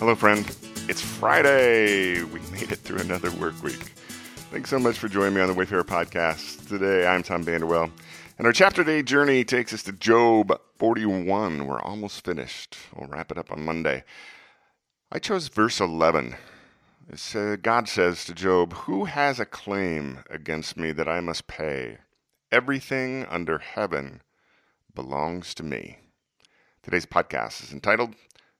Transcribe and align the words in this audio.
Hello, 0.00 0.14
friend. 0.14 0.46
It's 0.88 1.02
Friday. 1.02 2.22
We 2.22 2.40
made 2.52 2.72
it 2.72 2.78
through 2.78 3.00
another 3.00 3.30
work 3.32 3.62
week. 3.62 3.92
Thanks 4.50 4.70
so 4.70 4.78
much 4.78 4.98
for 4.98 5.08
joining 5.08 5.34
me 5.34 5.42
on 5.42 5.48
the 5.48 5.52
Wayfarer 5.52 5.84
podcast. 5.84 6.66
Today, 6.68 7.06
I'm 7.06 7.22
Tom 7.22 7.42
Vander 7.42 7.66
Well, 7.66 7.90
and 8.38 8.46
our 8.46 8.52
chapter 8.54 8.82
day 8.82 9.02
journey 9.02 9.44
takes 9.44 9.74
us 9.74 9.82
to 9.82 9.92
Job 9.92 10.58
41. 10.78 11.66
We're 11.66 11.82
almost 11.82 12.24
finished. 12.24 12.78
We'll 12.96 13.10
wrap 13.10 13.30
it 13.30 13.36
up 13.36 13.52
on 13.52 13.62
Monday. 13.62 14.04
I 15.12 15.18
chose 15.18 15.48
verse 15.48 15.80
11. 15.80 16.34
Uh, 17.34 17.56
God 17.56 17.86
says 17.86 18.24
to 18.24 18.32
Job, 18.32 18.72
Who 18.72 19.04
has 19.04 19.38
a 19.38 19.44
claim 19.44 20.20
against 20.30 20.78
me 20.78 20.92
that 20.92 21.08
I 21.08 21.20
must 21.20 21.46
pay? 21.46 21.98
Everything 22.50 23.26
under 23.28 23.58
heaven 23.58 24.22
belongs 24.94 25.52
to 25.56 25.62
me. 25.62 25.98
Today's 26.82 27.04
podcast 27.04 27.62
is 27.62 27.70
entitled 27.70 28.14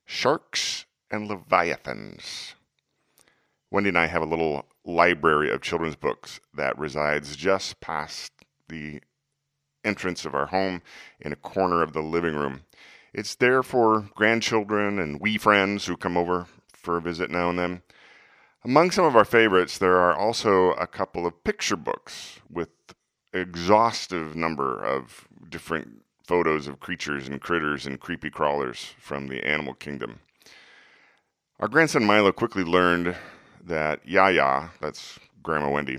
Sharks 0.05 0.85
and 1.11 1.29
Leviathans. 1.29 2.55
Wendy 3.71 3.89
and 3.89 3.99
I 3.99 4.07
have 4.07 4.23
a 4.23 4.27
little 4.27 4.65
library 4.85 5.51
of 5.51 5.63
children's 5.63 5.97
books 5.97 6.41
that 6.55 6.79
resides 6.79 7.37
just 7.37 7.81
past 7.81 8.33
the 8.69 9.01
entrance 9.85 10.25
of 10.25 10.35
our 10.35 10.47
home 10.47 10.83
in 11.21 11.33
a 11.33 11.37
corner 11.37 11.83
of 11.83 11.93
the 11.93 12.03
living 12.03 12.35
room. 12.35 12.63
It's 13.13 13.35
there 13.35 13.63
for 13.63 14.09
grandchildren 14.15 14.99
and 14.99 15.21
wee 15.21 15.39
friends 15.39 15.87
who 15.87 15.97
come 15.97 16.17
over 16.17 16.47
for 16.73 16.97
a 16.97 17.03
visit 17.03 17.31
now 17.31 17.51
and 17.51 17.59
then. 17.59 17.83
Among 18.65 18.91
some 18.91 19.05
of 19.05 19.17
our 19.17 19.25
favorites, 19.25 19.79
there 19.79 19.97
are 19.97 20.15
also 20.15 20.73
a 20.73 20.87
couple 20.87 21.27
of 21.27 21.43
picture 21.45 21.77
books 21.77 22.41
with 22.51 22.69
exhaustive 23.33 24.37
number 24.37 24.83
of 24.83 25.27
different 25.49 26.03
photos 26.25 26.67
of 26.67 26.79
creatures 26.79 27.27
and 27.27 27.41
critters 27.41 27.87
and 27.87 27.99
creepy 27.99 28.31
crawlers 28.31 28.95
from 28.99 29.29
the 29.29 29.45
animal 29.47 29.75
kingdom. 29.75 30.21
Our 31.61 31.69
grandson 31.69 32.07
Milo 32.07 32.33
quickly 32.33 32.65
learned 32.65 33.15
that 33.63 34.09
Yaya, 34.09 34.71
that's 34.81 35.19
Grandma 35.43 35.69
Wendy, 35.69 35.99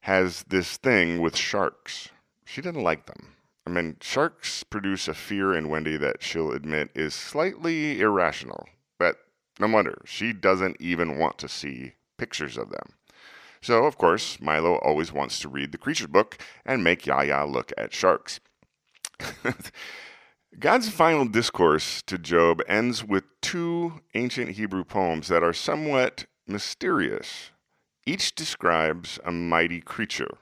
has 0.00 0.44
this 0.44 0.78
thing 0.78 1.20
with 1.20 1.36
sharks. 1.36 2.08
She 2.46 2.62
didn't 2.62 2.84
like 2.84 3.04
them. 3.04 3.34
I 3.66 3.70
mean, 3.70 3.98
sharks 4.00 4.64
produce 4.64 5.06
a 5.06 5.12
fear 5.12 5.54
in 5.54 5.68
Wendy 5.68 5.98
that 5.98 6.22
she'll 6.22 6.52
admit 6.52 6.88
is 6.94 7.12
slightly 7.12 8.00
irrational, 8.00 8.66
but 8.98 9.18
no 9.60 9.68
wonder 9.68 10.00
she 10.06 10.32
doesn't 10.32 10.80
even 10.80 11.18
want 11.18 11.36
to 11.40 11.50
see 11.50 11.92
pictures 12.16 12.56
of 12.56 12.70
them. 12.70 12.94
So, 13.60 13.84
of 13.84 13.98
course, 13.98 14.40
Milo 14.40 14.76
always 14.76 15.12
wants 15.12 15.38
to 15.40 15.50
read 15.50 15.72
the 15.72 15.78
creature 15.78 16.08
book 16.08 16.38
and 16.64 16.82
make 16.82 17.04
Yaya 17.04 17.44
look 17.44 17.74
at 17.76 17.92
sharks. 17.92 18.40
God's 20.58 20.88
final 20.88 21.24
discourse 21.24 22.00
to 22.02 22.16
Job 22.16 22.62
ends 22.68 23.02
with 23.02 23.24
two 23.40 24.00
ancient 24.14 24.52
Hebrew 24.52 24.84
poems 24.84 25.26
that 25.28 25.42
are 25.42 25.52
somewhat 25.52 26.26
mysterious. 26.46 27.50
Each 28.06 28.34
describes 28.34 29.18
a 29.24 29.32
mighty 29.32 29.80
creature. 29.80 30.38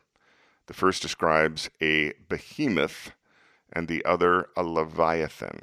The 0.67 0.75
first 0.75 1.01
describes 1.01 1.71
a 1.81 2.13
behemoth, 2.29 3.13
and 3.73 3.89
the 3.89 4.05
other 4.05 4.49
a 4.55 4.63
leviathan. 4.63 5.63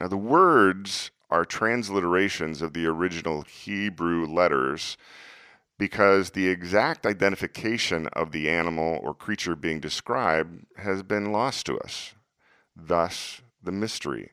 Now, 0.00 0.08
the 0.08 0.16
words 0.16 1.10
are 1.28 1.44
transliterations 1.44 2.62
of 2.62 2.72
the 2.72 2.86
original 2.86 3.42
Hebrew 3.42 4.26
letters 4.26 4.96
because 5.78 6.30
the 6.30 6.48
exact 6.48 7.04
identification 7.04 8.06
of 8.08 8.32
the 8.32 8.48
animal 8.48 8.98
or 9.02 9.12
creature 9.12 9.54
being 9.54 9.80
described 9.80 10.64
has 10.78 11.02
been 11.02 11.30
lost 11.30 11.66
to 11.66 11.78
us. 11.78 12.14
Thus, 12.74 13.42
the 13.66 13.72
mystery. 13.72 14.32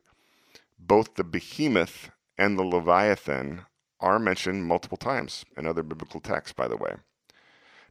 Both 0.79 1.15
the 1.15 1.23
behemoth 1.23 2.11
and 2.37 2.57
the 2.57 2.63
leviathan 2.63 3.65
are 3.99 4.19
mentioned 4.19 4.65
multiple 4.65 4.97
times 4.97 5.43
in 5.57 5.67
other 5.67 5.83
biblical 5.83 6.19
texts, 6.19 6.53
by 6.53 6.67
the 6.67 6.77
way. 6.77 6.95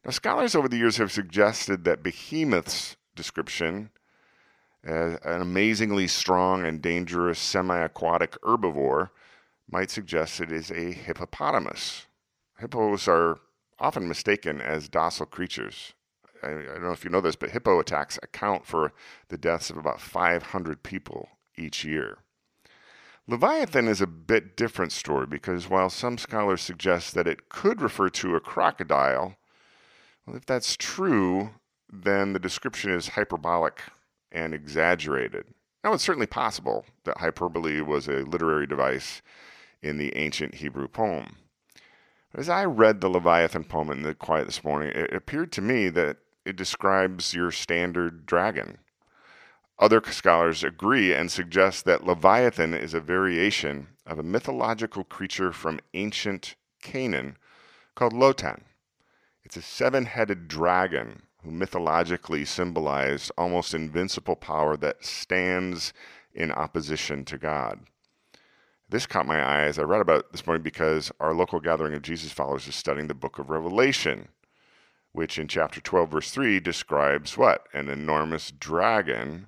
Now, 0.03 0.11
scholars 0.11 0.55
over 0.55 0.67
the 0.67 0.77
years 0.77 0.97
have 0.97 1.11
suggested 1.11 1.83
that 1.83 2.03
behemoth's 2.03 2.97
description 3.15 3.91
as 4.83 5.17
an 5.23 5.41
amazingly 5.41 6.07
strong 6.07 6.65
and 6.65 6.81
dangerous 6.81 7.39
semi 7.39 7.79
aquatic 7.79 8.31
herbivore 8.41 9.11
might 9.69 9.89
suggest 9.89 10.41
it 10.41 10.51
is 10.51 10.71
a 10.71 10.91
hippopotamus. 10.91 12.07
Hippos 12.59 13.07
are 13.07 13.39
often 13.79 14.07
mistaken 14.07 14.61
as 14.61 14.89
docile 14.89 15.25
creatures, 15.25 15.93
I, 16.43 16.49
I 16.49 16.65
don't 16.65 16.83
know 16.83 16.91
if 16.91 17.03
you 17.03 17.09
know 17.09 17.21
this, 17.21 17.35
but 17.35 17.51
hippo 17.51 17.79
attacks 17.79 18.19
account 18.21 18.65
for 18.65 18.93
the 19.29 19.37
deaths 19.37 19.69
of 19.69 19.77
about 19.77 20.01
500 20.01 20.83
people 20.83 21.29
each 21.57 21.83
year. 21.83 22.19
Leviathan 23.27 23.87
is 23.87 24.01
a 24.01 24.07
bit 24.07 24.57
different 24.57 24.91
story 24.91 25.25
because 25.25 25.69
while 25.69 25.89
some 25.89 26.17
scholars 26.17 26.61
suggest 26.61 27.13
that 27.13 27.27
it 27.27 27.47
could 27.47 27.81
refer 27.81 28.09
to 28.09 28.35
a 28.35 28.41
crocodile, 28.41 29.37
well, 30.25 30.35
if 30.35 30.45
that's 30.45 30.75
true, 30.75 31.51
then 31.91 32.33
the 32.33 32.39
description 32.39 32.91
is 32.91 33.09
hyperbolic 33.09 33.81
and 34.31 34.53
exaggerated. 34.53 35.45
Now, 35.83 35.93
it's 35.93 36.03
certainly 36.03 36.27
possible 36.27 36.85
that 37.03 37.17
hyperbole 37.17 37.81
was 37.81 38.07
a 38.07 38.23
literary 38.23 38.67
device 38.67 39.21
in 39.81 39.97
the 39.97 40.15
ancient 40.17 40.55
Hebrew 40.55 40.87
poem. 40.87 41.37
As 42.33 42.49
I 42.49 42.65
read 42.65 42.99
the 42.99 43.09
Leviathan 43.09 43.65
poem 43.65 43.91
in 43.91 44.01
the 44.01 44.15
quiet 44.15 44.45
this 44.45 44.63
morning, 44.63 44.91
it 44.95 45.13
appeared 45.13 45.51
to 45.53 45.61
me 45.61 45.89
that 45.89 46.17
it 46.45 46.55
describes 46.55 47.33
your 47.33 47.51
standard 47.51 48.25
dragon. 48.25 48.79
Other 49.79 50.01
scholars 50.11 50.63
agree 50.63 51.13
and 51.13 51.31
suggest 51.31 51.85
that 51.85 52.05
Leviathan 52.05 52.73
is 52.73 52.93
a 52.93 52.99
variation 52.99 53.87
of 54.05 54.19
a 54.19 54.23
mythological 54.23 55.03
creature 55.03 55.51
from 55.51 55.79
ancient 55.93 56.55
Canaan 56.81 57.37
called 57.95 58.13
Lotan. 58.13 58.63
It's 59.43 59.57
a 59.57 59.61
seven 59.61 60.05
headed 60.05 60.47
dragon 60.47 61.23
who 61.43 61.51
mythologically 61.51 62.45
symbolized 62.45 63.31
almost 63.37 63.73
invincible 63.73 64.35
power 64.35 64.77
that 64.77 65.03
stands 65.03 65.91
in 66.33 66.51
opposition 66.51 67.25
to 67.25 67.37
God. 67.37 67.81
This 68.87 69.05
caught 69.07 69.25
my 69.25 69.41
eye 69.41 69.63
as 69.63 69.79
I 69.79 69.83
read 69.83 70.01
about 70.01 70.19
it 70.19 70.31
this 70.31 70.45
morning 70.45 70.63
because 70.63 71.11
our 71.19 71.33
local 71.33 71.59
gathering 71.59 71.93
of 71.93 72.03
Jesus 72.03 72.31
followers 72.31 72.67
is 72.67 72.75
studying 72.75 73.07
the 73.07 73.13
book 73.13 73.39
of 73.39 73.49
Revelation 73.49 74.29
which 75.13 75.37
in 75.37 75.47
chapter 75.47 75.79
12, 75.79 76.11
verse 76.11 76.31
3 76.31 76.59
describes 76.59 77.37
what? 77.37 77.67
An 77.71 77.87
enormous 77.87 78.51
dragon 78.51 79.47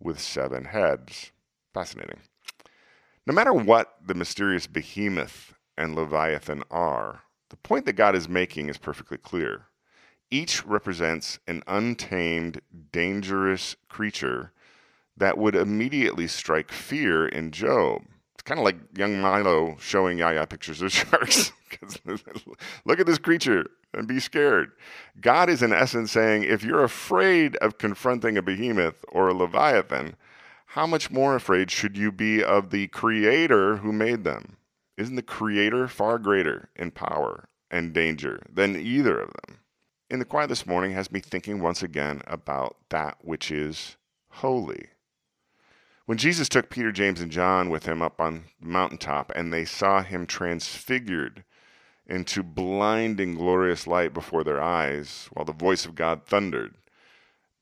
with 0.00 0.20
seven 0.20 0.64
heads. 0.64 1.32
Fascinating. 1.72 2.20
No 3.26 3.34
matter 3.34 3.52
what 3.52 3.94
the 4.04 4.14
mysterious 4.14 4.66
behemoth 4.66 5.54
and 5.76 5.94
Leviathan 5.94 6.64
are, 6.70 7.22
the 7.50 7.56
point 7.56 7.86
that 7.86 7.92
God 7.92 8.16
is 8.16 8.28
making 8.28 8.68
is 8.68 8.78
perfectly 8.78 9.18
clear. 9.18 9.66
Each 10.30 10.64
represents 10.64 11.38
an 11.46 11.62
untamed, 11.66 12.60
dangerous 12.92 13.76
creature 13.88 14.52
that 15.16 15.36
would 15.36 15.54
immediately 15.54 16.26
strike 16.26 16.70
fear 16.70 17.26
in 17.26 17.50
Job. 17.50 18.02
It's 18.34 18.42
kind 18.42 18.58
of 18.58 18.64
like 18.64 18.76
young 18.96 19.20
Milo 19.20 19.76
showing 19.78 20.18
Yaya 20.18 20.46
pictures 20.46 20.80
of 20.80 20.92
sharks. 20.92 21.52
Look 22.84 23.00
at 23.00 23.06
this 23.06 23.18
creature 23.18 23.66
and 23.92 24.06
be 24.06 24.20
scared. 24.20 24.72
God 25.20 25.48
is, 25.48 25.62
in 25.62 25.72
essence, 25.72 26.12
saying 26.12 26.44
if 26.44 26.62
you're 26.62 26.84
afraid 26.84 27.56
of 27.56 27.78
confronting 27.78 28.36
a 28.36 28.42
behemoth 28.42 29.04
or 29.08 29.28
a 29.28 29.34
leviathan, 29.34 30.16
how 30.66 30.86
much 30.86 31.10
more 31.10 31.34
afraid 31.34 31.70
should 31.70 31.96
you 31.96 32.12
be 32.12 32.42
of 32.42 32.70
the 32.70 32.86
creator 32.88 33.78
who 33.78 33.92
made 33.92 34.24
them? 34.24 34.56
Isn't 34.96 35.16
the 35.16 35.22
creator 35.22 35.88
far 35.88 36.18
greater 36.18 36.68
in 36.76 36.90
power 36.90 37.48
and 37.70 37.92
danger 37.92 38.42
than 38.52 38.76
either 38.76 39.18
of 39.18 39.30
them? 39.30 39.58
In 40.10 40.18
the 40.18 40.24
quiet 40.24 40.48
this 40.48 40.66
morning 40.66 40.92
has 40.92 41.10
me 41.10 41.20
thinking 41.20 41.60
once 41.60 41.82
again 41.82 42.22
about 42.26 42.76
that 42.90 43.18
which 43.22 43.50
is 43.50 43.96
holy. 44.28 44.88
When 46.06 46.18
Jesus 46.18 46.48
took 46.48 46.70
Peter, 46.70 46.90
James, 46.90 47.20
and 47.20 47.30
John 47.30 47.70
with 47.70 47.86
him 47.86 48.02
up 48.02 48.20
on 48.20 48.44
the 48.60 48.66
mountaintop 48.66 49.32
and 49.34 49.52
they 49.52 49.64
saw 49.64 50.02
him 50.02 50.26
transfigured 50.26 51.44
into 52.10 52.42
blinding 52.42 53.36
glorious 53.36 53.86
light 53.86 54.12
before 54.12 54.42
their 54.42 54.60
eyes 54.60 55.28
while 55.32 55.44
the 55.44 55.52
voice 55.52 55.86
of 55.86 55.94
God 55.94 56.26
thundered. 56.26 56.74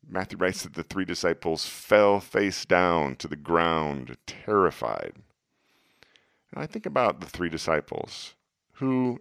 Matthew 0.08 0.38
writes 0.38 0.62
that 0.62 0.72
the 0.72 0.82
three 0.82 1.04
disciples 1.04 1.66
fell 1.66 2.18
face 2.18 2.64
down 2.64 3.16
to 3.16 3.28
the 3.28 3.36
ground, 3.36 4.16
terrified. 4.26 5.12
And 6.50 6.62
I 6.62 6.66
think 6.66 6.86
about 6.86 7.20
the 7.20 7.26
three 7.26 7.50
disciples 7.50 8.34
who, 8.74 9.20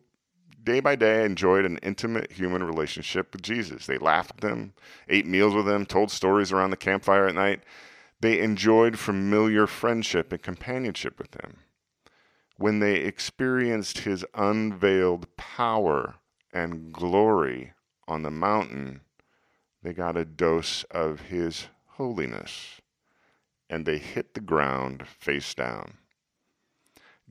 day 0.63 0.79
by 0.79 0.95
day, 0.95 1.25
enjoyed 1.25 1.65
an 1.65 1.77
intimate 1.83 2.31
human 2.31 2.63
relationship 2.63 3.33
with 3.33 3.41
Jesus. 3.41 3.85
They 3.85 3.97
laughed 3.97 4.35
with 4.35 4.50
him, 4.50 4.73
ate 5.09 5.25
meals 5.25 5.53
with 5.53 5.68
him, 5.68 5.85
told 5.85 6.09
stories 6.09 6.53
around 6.53 6.69
the 6.69 6.77
campfire 6.77 7.27
at 7.27 7.35
night. 7.35 7.63
They 8.21 8.39
enjoyed 8.39 8.97
familiar 8.97 9.68
friendship 9.68 10.31
and 10.31 10.41
companionship 10.41 11.19
with 11.19 11.33
him 11.35 11.57
when 12.57 12.80
they 12.80 12.95
experienced 12.95 14.00
his 14.00 14.25
unveiled 14.33 15.36
power 15.38 16.15
and 16.51 16.92
glory 16.92 17.74
on 18.07 18.24
the 18.24 18.31
mountain, 18.31 19.01
they 19.83 19.94
got 19.94 20.18
a 20.18 20.25
dose 20.25 20.83
of 20.89 21.21
his 21.21 21.68
holiness 21.86 22.81
and 23.69 23.86
they 23.86 23.98
hit 23.98 24.33
the 24.33 24.39
ground 24.39 25.07
face 25.07 25.54
down. 25.54 25.98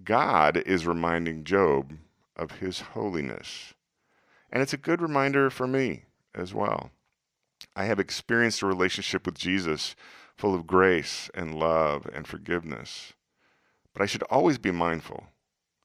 God 0.04 0.58
is 0.58 0.86
reminding 0.86 1.44
Job 1.44 1.94
of 2.36 2.52
his 2.52 2.80
holiness. 2.80 3.74
And 4.50 4.62
it's 4.62 4.74
a 4.74 4.78
good 4.78 5.00
reminder 5.00 5.50
for 5.50 5.66
me 5.66 6.04
as 6.34 6.54
well. 6.54 6.90
I 7.74 7.86
have 7.86 7.98
experienced 7.98 8.62
a 8.62 8.66
relationship 8.66 9.26
with 9.26 9.38
Jesus 9.38 9.96
full 10.36 10.54
of 10.54 10.66
grace 10.66 11.30
and 11.34 11.54
love 11.54 12.06
and 12.12 12.26
forgiveness. 12.26 13.14
But 13.96 14.02
I 14.02 14.06
should 14.06 14.24
always 14.24 14.58
be 14.58 14.70
mindful 14.70 15.24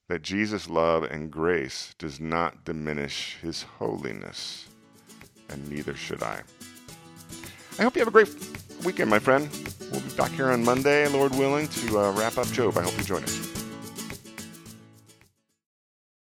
that 0.10 0.22
Jesus' 0.22 0.70
love 0.70 1.04
and 1.04 1.32
grace 1.32 1.96
does 1.98 2.20
not 2.20 2.66
diminish 2.66 3.38
his 3.42 3.64
holiness, 3.64 4.68
and 5.48 5.72
neither 5.72 5.96
should 5.96 6.22
I. 6.22 6.42
I 7.80 7.84
hope 7.84 7.96
you 7.96 8.02
have 8.02 8.10
a 8.10 8.12
great 8.12 8.36
weekend, 8.84 9.10
my 9.10 9.20
friend. 9.20 9.50
We'll 9.94 10.02
be 10.02 10.10
back 10.18 10.32
here 10.32 10.52
on 10.52 10.66
Monday, 10.66 11.08
Lord 11.08 11.34
willing, 11.36 11.70
to 11.70 12.00
uh, 12.00 12.12
wrap 12.12 12.38
up 12.38 12.48
Job. 12.48 12.78
I 12.78 12.82
hope 12.82 12.98
you 12.98 13.06
join 13.06 13.24
us. 13.24 13.41